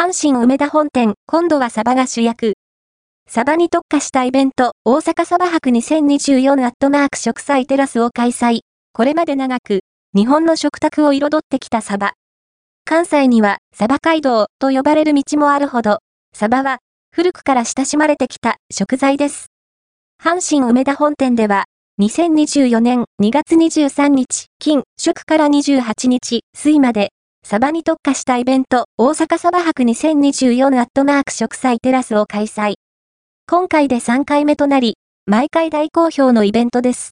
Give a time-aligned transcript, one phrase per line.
[0.00, 2.54] 阪神梅田本店、今度はサバが主役。
[3.28, 8.60] サバに特化したイベント、大阪サバ博2024アットマーク食祭テラスを開催。
[8.94, 9.80] これまで長く、
[10.16, 12.14] 日本の食卓を彩ってきたサバ。
[12.86, 15.98] 関西には、サバ街道と呼ばれる道もあるほど、
[16.34, 16.78] サバは、
[17.14, 19.48] 古くから親しまれてきた食材です。
[20.18, 21.66] 阪神梅田本店では、
[22.00, 27.10] 2024年2月23日、金、祝から28日、水まで、
[27.50, 32.74] サバに特化したイベント、大阪サバ博2024アットマーク食祭テラスを開催。
[33.48, 37.08] 今回で3回目となり、毎回大好評のイベントです。